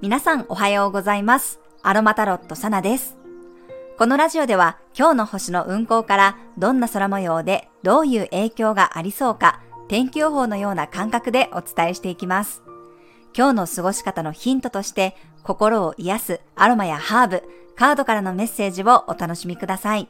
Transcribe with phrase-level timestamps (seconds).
[0.00, 1.60] 皆さんおはようございます。
[1.82, 3.18] アロマタロットサナです。
[3.98, 12.62] このラジオでは今日の星の運行からどんな空模様でどういう影響がありそうか天気予報のような感覚でお伝えしていきます。
[13.36, 17.42] 今日の過ごし方のヒントとして心を癒すアロマやハーブ、
[17.76, 20.08] カードからのメッセージをお楽しみください。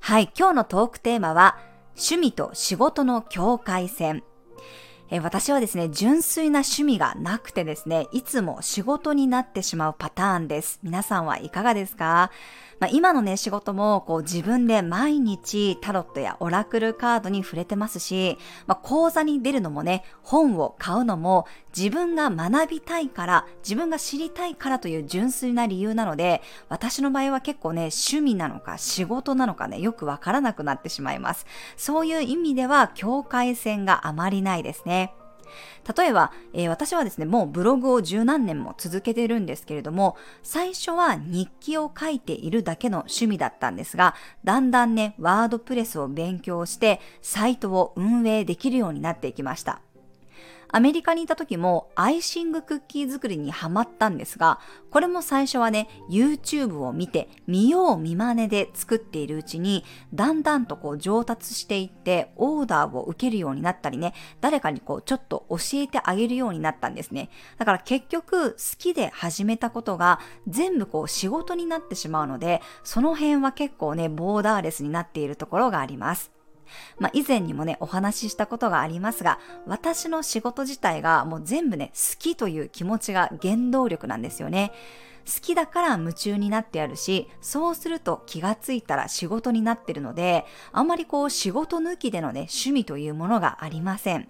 [0.00, 1.56] はい、今日のトークテーマは
[1.96, 4.22] 趣味と仕事の境界線。
[5.22, 10.80] 私はですね、純粋な趣味がなくてですね、いつも仕事になってしまうパターンです。
[10.82, 12.30] 皆さんはいかがですか？
[12.80, 18.36] まあ、今のね、仕事もこう自分で毎日タロットやオラクルカードに触れてますし、
[18.66, 31.46] まあ、講座に出るのもね、本を買うのも自分が学びたいから、自分が知りたいからという純粋な理由なので、私の場合は結構ね、趣味なのか仕事なのかね、よくわからなくなってしまいます。
[31.76, 35.12] そういう意味では境界線があまりないですね。
[35.96, 49.80] 例えば、えー私はですね、もうブログを十何年も続けてるんですけれども、最初は日記を書いているだけの趣味だったんですが、だんだんね、ワードプレスを勉強して、サイトを運営できるようになっていきました。
[50.76, 54.60] アメリカにいた時もアイシングクッキー作りにハマったんですが、
[54.90, 67.30] これも最初はね、YouTube を見て、見よう見真似で作っているうちに、だんだんとこう上達していって、オーダーを受けるようになったりね、誰かにこうちょっと教えてあげるようになったんですね。
[67.56, 76.35] だから結局、好きで始めたことが全部こう仕事になってしまうので、その辺は結構ね、ボーダーレスになっているところがあります。
[76.98, 84.72] まあ、以前にもね、お話ししたことがありますが、私の仕事自体がもう全部ね、好きという気持ちが原動力なんですよね。
[85.26, 94.28] 好きだから夢中になってやるし、そうすると気がついたら仕事になってるので、あんまりこう仕事抜きでのね、趣味というものがありません。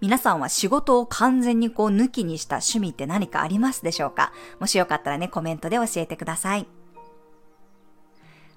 [0.00, 4.32] 皆さんは仕事を完全にこう抜きにした趣味って何かありますでしょうか？
[4.58, 6.66] もしよかったらね、コメントで教えてください。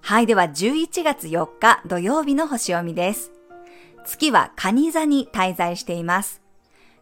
[0.08, 3.32] はい、では11月4日土曜日の星読みです。
[4.06, 6.44] 月は蟹座に滞在しています。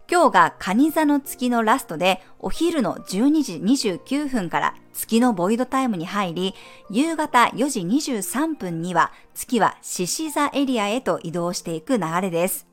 [0.10, 3.56] 今日が蟹座の月のラストで、お昼の12時
[3.98, 6.56] 29分から月のボイドタイムに入り、
[6.90, 12.73] 夕方4時23分には月は獅子座エリアへと移動していく流れです。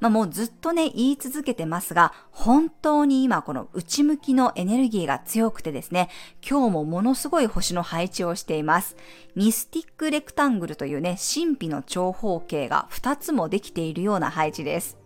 [0.00, 6.08] まあもうずっとね、言い続けてますが、本当に今この内向きのエネルギーが強くてですね、
[6.48, 8.96] 今日もものすごい星の配置をしています。
[9.36, 14.96] ミスティックレクタングルというね、神秘の長方形が2つもできているような配置です。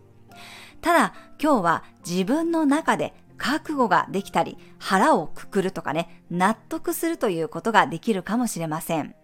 [0.81, 9.15] ただ、今日は自分の中で覚悟ができたり、腹をくくるとかね、納得するということができるかもしれません。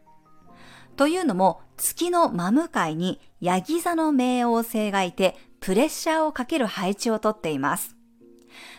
[0.97, 7.95] というのも、月の真向かいにヤギ座の冥王星がいて、プレッシャーをかける配置をとっています。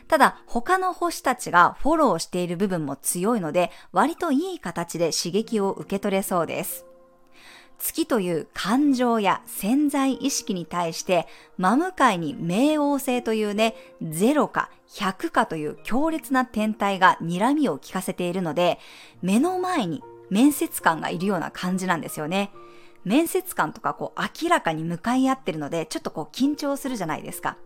[0.08, 6.84] ただ、他の星たちがフォローしている部分も強いので、割といい形で刺激を受け取れそうです。
[7.78, 18.80] 月という感情や潜在意識に対して、真向かいに冥王星というね、0か100かという強烈な天体が睨みを利かせているので、
[19.22, 22.50] 目の前に面接官がいるような感じなんですよね。
[23.04, 27.56] 面接官とかこう明らかに向かい合ってるので、ちょっとこう緊張するじゃないですか。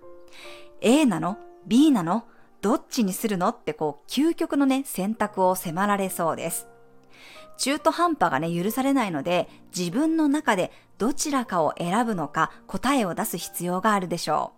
[0.81, 2.25] A なの ?B なの？
[2.63, 3.49] どっちにするの？
[3.49, 6.69] ってこう究極のね、選択を迫られそうです。
[7.59, 14.53] 中途半端がね、許されないので、自分の中でどちらかを選ぶのか答えを出す必要があるでしょ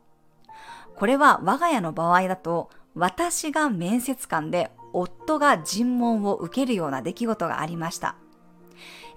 [0.46, 0.48] う。
[0.96, 8.16] これは我が家の場合だと、私が面接官で夫が尋問を受けるような出来事がありました。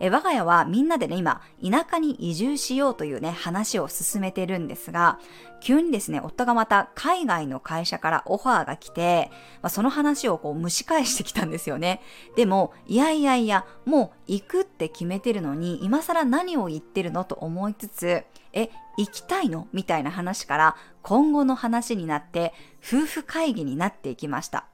[0.03, 5.19] え我が家はみんなでね、今、田舎に移住しようというね、話を進めてるんですが、
[5.61, 9.29] 急にですね、夫がまた海外の会社からオファーが来て、
[9.61, 12.01] まあ、その話をこう蒸し返してきたんですよね。
[12.35, 18.23] でも、いやいやいや、もう行くって決めてるのに、今更何を言ってるのと思いつつ、
[18.53, 19.67] え、行きたいの？
[19.71, 24.65] みたいな話から、今後の話になって、夫婦会議になっていきました。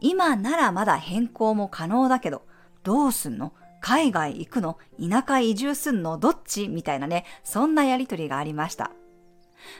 [0.00, 2.42] 今ならまだ変更も可能だけど、
[2.82, 3.52] どうすんの？
[3.86, 4.78] 海外行くの？
[4.98, 6.16] 田舎移住すんの？
[6.16, 6.68] どっち？
[6.68, 8.90] みたいなね、そんなやりとりがありました。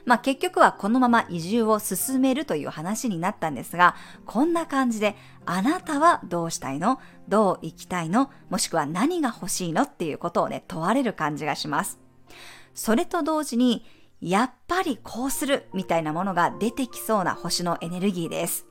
[0.05, 3.97] まあ結局はこのまま移住を進めるという話になったんですが、
[4.27, 5.17] こんな感じで、
[5.47, 7.01] あなたはどうしたいの？
[7.29, 8.31] どう生きたいの？
[8.51, 9.85] もしくは何が欲しいの？
[9.85, 11.99] っていうことをね、問われる感じがします。
[12.75, 13.87] それと同時に、
[14.21, 18.67] やっぱりこうするみたいなものが出てきそうな星のエネルギーです。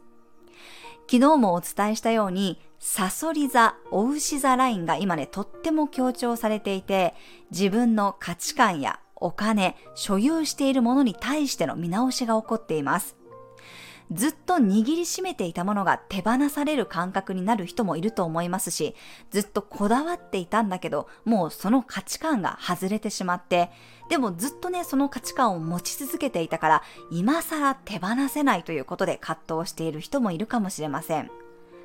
[1.10, 7.16] 昨日もお伝えしたように、サソリ座、お牛座ラインが今ね、とっても強調されていて、
[7.50, 13.16] 自分の価値観やお金、所有しているものに対しての見直しが起こっています。
[14.12, 18.96] ずっと握りしめていたものが手放される感覚になる人もいると思いますし、
[19.32, 23.72] ずっとこだわっていたんだけど、もうその価値観が外れてしまって、
[24.10, 31.32] でもずっとね、その価値観を持ち続けていたから、今更手放せないということで葛藤している人もいるかもしれません。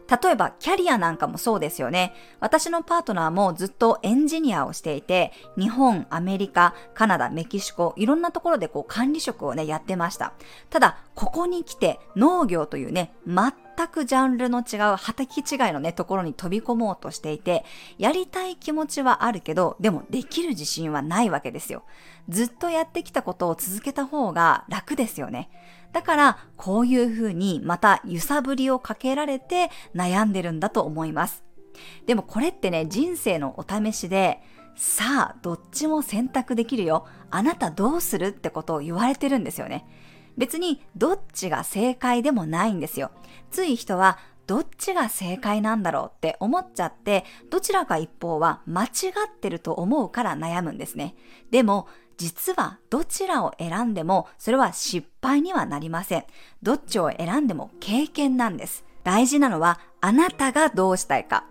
[0.08, 2.14] 例えばキャリアなんかもそうですよね。
[2.40, 10.32] 私のパートナーもずっとエンジニアをしていて、日本、アメリカ、カナダ、メキシコ、いろんなところでこう管理職をね、やってました。
[10.70, 13.52] ただ、ここに来て農業というね、全
[13.88, 17.64] くジャンルの違う畑違いのね、ところに飛び込もうとしていて、
[17.98, 21.84] やりたい気持ちはあるけど、でもできる自信はないわけですよ。
[22.28, 25.50] ずっとやってきたことを続けた方が楽ですよね。
[25.92, 31.44] だから、こういうふうにまた揺さぶりをかけられて悩んでるんだと思います。
[32.06, 34.42] でもこれってね、人生のお試しで、
[34.76, 37.06] さあ、どっちも選択できるよ。
[37.30, 39.86] あなたどうするってことを言われてるんですよね。
[40.36, 43.10] 別にどっちが正解でもないんですよ。
[43.50, 48.90] つい人はどっちが正解なんだろうって思っちゃって、どちらか一方は間違っ
[49.40, 51.16] てると思うから悩むんですね。
[51.50, 51.88] でも、
[52.18, 56.24] 実はどちらを選んでもそれは失敗にはなりません。
[56.62, 58.84] どっちを選んでも経験なんです。
[59.04, 61.44] 大事なのはあなたがどうしたいか。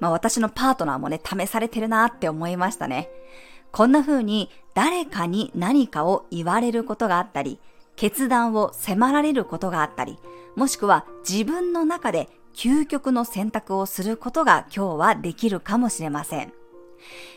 [0.00, 3.10] まあ私のパートナーもね、試されてるなって思いましたね。
[3.72, 7.60] こんな風に誰かに何かを言われることがあったり、
[7.94, 10.18] 決断を迫られることがあったり、
[10.54, 16.52] もしくは自分の中で究極の選択をすることが今日はできるかもしれません。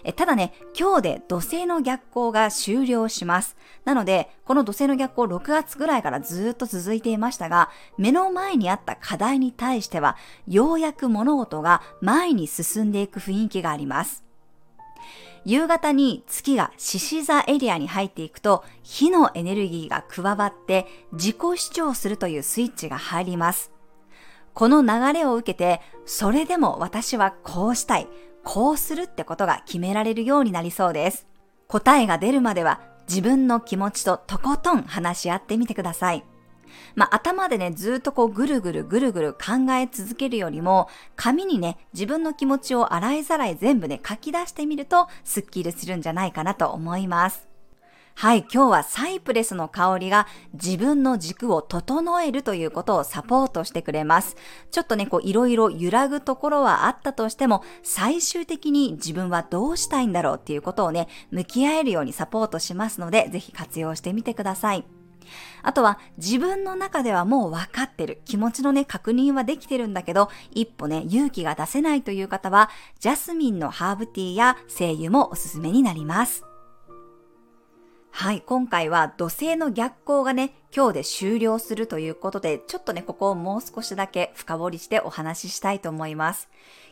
[0.03, 3.57] えただね、今日で土星の逆行が終了します。
[3.85, 10.17] なので、この土星の逆行6月ぐらいからずっと続いていましたが、目の前にあった課題に対しては、
[10.47, 14.23] ようやく物事が前に進んでいく雰囲気があります。
[15.45, 23.71] 夕方に月が獅子座エリアに入っていくと、火のエネルギーが加わって自己主張するというスイッチが入ります。
[24.53, 28.07] この流れを受けて、それでも私はこうしたい。
[28.51, 31.27] こうするってことが決められるようになりそうです。
[31.67, 36.23] 答えが出るまでは自分の気持ちととことん話し合ってみてください。
[36.95, 47.48] まあ、頭でね、ずっとこうぐるぐるぐるぐる考え続けるよりも、紙にね、自分の気持ちを洗いざらい全部ね、書き出してみると、スッキリするんじゃないかなと思います。
[48.19, 54.35] はい、今日はサイプレスの香りが自分の軸を整えるということをサポートしてくれます。
[54.71, 64.83] ちょっとね、こういろいろ揺らぐところはあったとしても、最終的に自分はどうしたいんだろうっていうことをね、向き合えるようにサポートしますので、ぜひ活用してみてください。
[65.63, 68.21] あとは自分の中ではもう分かってる。
[68.25, 72.69] 気持ちのね、確認はできてるんだけど、一歩ね、勇気が出せないという方は、
[72.99, 76.48] ジャスミンのハーブティーや精油もおすすめになります。
[78.19, 86.49] はい、今回は土星の逆行がね、今日で終了するということで、ちょっとね、ここをもう少しだけ深掘りしてお話ししたいと思います。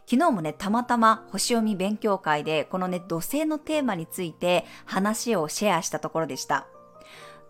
[0.09, 6.65] 昨日もね、たまたま星読み勉強会で、このね、土星のテーマについて話をシェアしたところでした。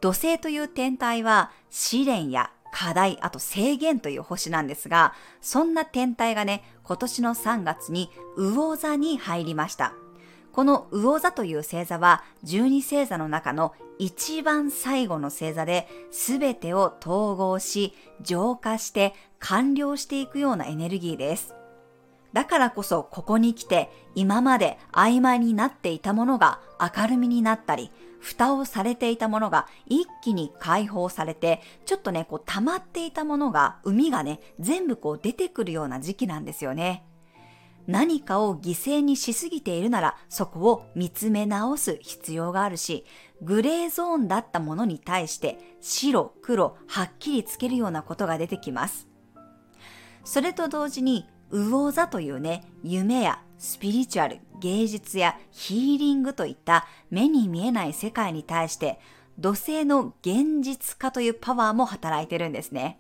[0.02, 9.94] 土星という天体は試練や課題、あと制限という星なんですが、そんな天体がね、今年の3月に魚座に入りました。
[10.58, 21.54] この魚座という星座は12星座の中の一番最後の星座で全てを統合し浄化して完了していくようなエネルギーです。
[22.34, 37.04] だからこそここに来て今まで曖昧になっていたものが明るみになったり蓋をされていたものが一気に解放されてちょっとねこう溜まっていたものが海がね全部こう出てくるような時期なんですよね。
[37.88, 43.06] 何かを犠牲にしすぎているならそこを見つめ直す必要があるし、
[43.42, 49.08] グレーゾーンだったものに対して白、黒、はっきりつけるようなことが出てきます。
[50.24, 59.00] それと同時に、魚座というね、夢やスピリチュアル、芸術やヒーリングといった目に見えない世界に対して
[59.40, 63.00] 土星の現実化というパワーも働いてるんですね。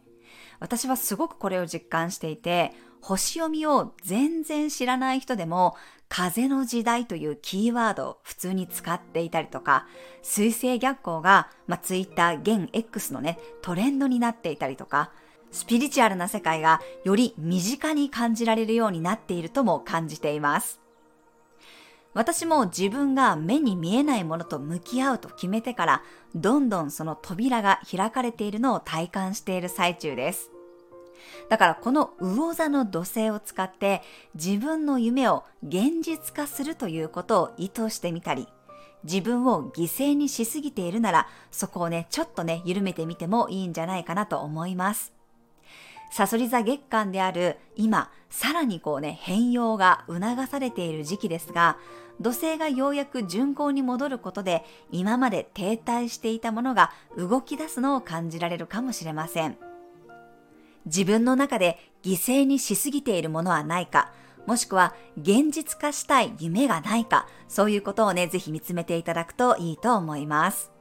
[0.59, 2.73] 私はすごくこれを実感していて、
[3.07, 5.77] 星読みを全然知らない人でも、
[6.09, 9.87] 風の時代というキーワードを普通に使っていたりとか、
[10.21, 15.11] 水星逆行が、まあ、ツイッター現 X のね、トレンドになっていたりとか、
[15.53, 20.81] スピリチュアルな世界がより身近に感じられるようになっているとも感じています。
[22.13, 26.03] 私も自分が目に見えないものと向き合うと決めてから、
[26.35, 30.51] どんどんその扉が開かれているのを体感している最中です。
[31.49, 34.01] だからこの魚座の土星を使って
[34.35, 38.47] 自分の夢を現実化するということを意図してみたり、
[39.03, 45.13] 自分を犠牲にしすぎているなら、そこをね、ちょっとね、緩めてみてもいいんじゃないかなと思います。
[46.11, 51.77] サソリ座月間である今、さらにこうね、変容が促されている時期ですが、
[52.19, 59.57] 土星がようやく巡行に戻ることで、今まで停滞していたものが動き出すのを感じられるかもしれません。
[60.87, 64.11] 自分の中で犠牲にしすぎているものはないか、
[64.45, 70.71] もしくは現実化したい夢がないか、そういうことをね、ぜひ見つめていただくといいと思います。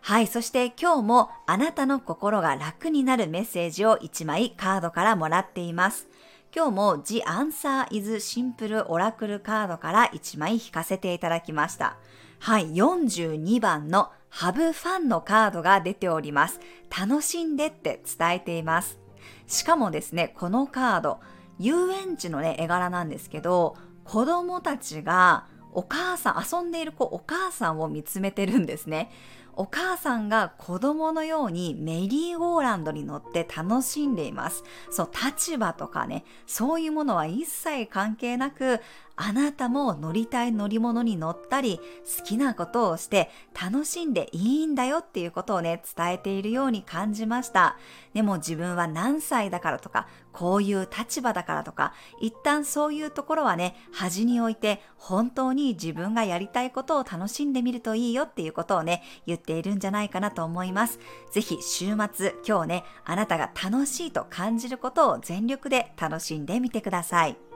[0.00, 6.08] はい、そして今日もあなたの心が楽になるメッセージを1枚カードからもらっています。
[6.54, 11.98] 今日も The Answer is Simple Oracle カードから1枚引かせていただきました。
[12.40, 16.60] はい、42番のハブファンのカードが出ております。
[16.96, 18.98] 楽しんでって伝えています。
[19.46, 21.20] しかもですね、このカード、
[21.58, 29.10] 遊園地のね、絵柄なんですけど、子供たちがお母さん、遊んでいる子、お母さんを見つめてるんですね。
[29.54, 34.62] お母さんが子供のようにメリーゴーランドに乗って楽しんでいます。
[34.90, 38.80] そう、立場とかね、そういうものは一切関係なく、
[39.20, 41.80] あなたも乗りたい乗り物に乗ったり、
[42.18, 47.76] 好きなことをして楽しんでいいんだよっていうことをね、伝えているように感じました。
[48.14, 61.00] でも自分は何歳だからとか、こういう立場だからとか、一旦そういうところはね、端に置いて、本当に自分がやりたいことを楽しんでみるといいよっていうことをね、言っているんじゃないかなと思います。
[61.32, 67.47] ぜひ週末、今日ね、あなたが楽しいと感じることを全力で楽しんでみてください。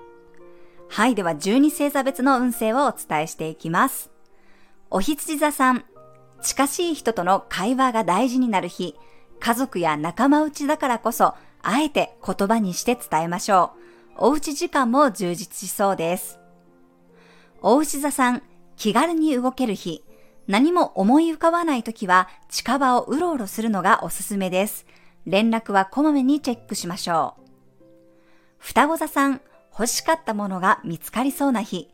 [0.93, 1.15] はい。
[1.15, 4.11] では、12星座別の運勢をお伝えしていきます。
[4.91, 5.87] お羊座さん。
[6.43, 8.95] 近しい人との会話が大事になる日。
[9.41, 13.73] 家族や仲間内だからこそ、あえて言葉にして伝えましょ
[14.19, 14.27] う。
[14.27, 16.39] おうち時間も充実しそうです。
[17.63, 18.43] お牛座さん。
[18.77, 20.05] 気軽に動ける日。
[20.47, 24.85] 何も思い浮かばないときは近場をうろうろするのがおすすめです。
[25.25, 27.43] 連絡はこまめにチェックしましょう。
[28.59, 29.41] 双子座さん。
[29.73, 31.89] 欲しかったものが見つかりそうな日、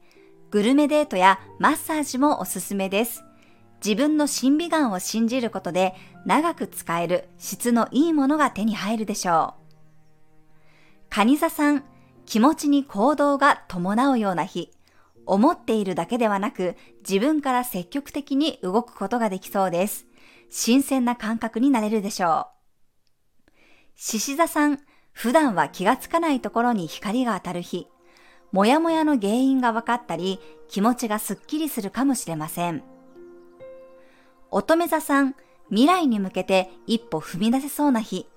[0.50, 3.24] グルメデートやマッサージもおすすめです。
[3.84, 5.94] 自分の審美眼を信じることで
[6.26, 9.68] 長く使える質のいいものが手に入るでしょう。
[11.10, 11.84] カニ座さん、
[12.26, 14.72] 気持ちに行動が伴うような日、
[15.26, 16.76] 思っているだけではなく
[17.08, 20.06] 自分から積極的に動くことができそうです。
[20.50, 22.48] 新鮮な感覚になれるでしょ
[23.46, 23.50] う。
[23.94, 24.78] 獅子座さん、
[25.18, 27.88] 普段は気がつかないところに光が当たる日、
[28.52, 32.84] もやもやの原因が分かったり、気持ちがすっきりするかもしれません。
[34.52, 35.34] 乙女座さん、
[35.70, 38.28] 未来に向けて一歩踏み出せそうな日、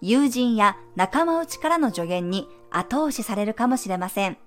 [0.00, 4.38] 友人や仲間内からの助言に後押しされるかもしれません。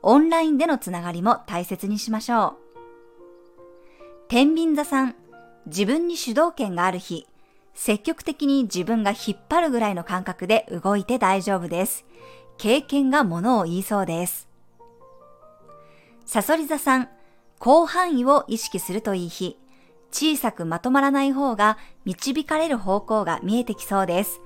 [0.00, 2.56] オンラインでのつながりも大切にしましょう。
[4.28, 5.16] 天秤座さん、
[5.66, 7.26] 自分に主導権がある日、
[7.74, 12.04] 積極的に自分が引っ張るぐらいの感覚で動いて大丈夫です。
[12.56, 14.48] 経験がものを言いそうです。
[16.24, 17.08] サソリ座さん、
[17.60, 19.58] 広範囲を意識するといい日。
[20.10, 24.40] 小さくまとまらない方が導かれる方向が見えてきそうです。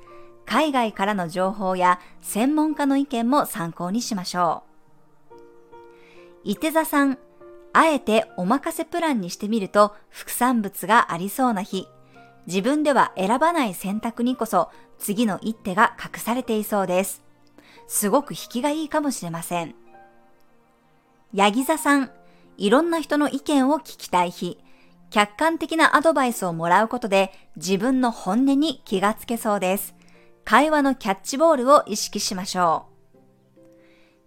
[0.47, 4.69] 海外からの情報や専門家の意見も参考にしましょう。
[6.45, 7.19] 伊手座さん、
[7.75, 11.87] あえてお任せプランにしてみると副産物がありそうな日。
[12.47, 17.23] 自分では選ばない選択にこそ次の一手が隠されていそうです。
[17.87, 19.75] すごく引きがいいかもしれません。
[21.35, 22.11] ヤギ座さん、
[22.57, 24.59] いろんな人の意見を聞きたい日、
[25.11, 29.95] 客観的なアドバイスをもらうことで自分の本音に気がつけそうです。
[30.45, 32.87] 会話のキャッチボールを意識しましょ
[33.55, 33.59] う。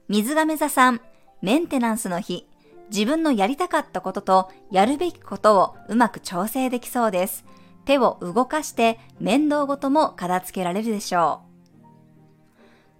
[0.08, 1.01] 水亀座さん、
[1.41, 2.48] メンテナンスの日、
[2.91, 7.46] 自分のやりたかったこととやるべきことをうまく調整できそうです。
[7.85, 11.41] 手を動かして面倒ごとも片付けられるでしょ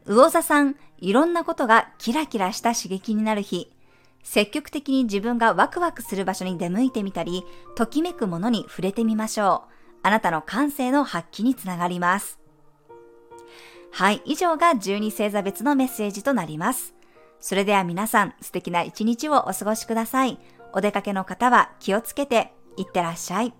[0.06, 0.14] う。
[0.16, 3.72] 魚座さん、いろんなことがキラキラした刺激になる日。
[4.24, 7.44] 積極的に自分がワクワクする場所に出向いてみたり、
[7.76, 9.72] ときめくものに触れてみましょう。
[10.04, 12.40] あなたの感性の発揮につながります。
[13.92, 16.96] はい、以上が12星座別のメッセージとなります。
[17.40, 20.40] それでは皆さん、素敵な一日をお過ごしください。
[20.74, 23.54] お出かけの方は気をつけて、いってらっしゃい。